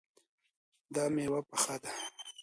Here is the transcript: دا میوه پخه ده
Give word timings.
دا 0.95 1.03
میوه 1.13 1.41
پخه 1.49 1.75
ده 1.81 1.91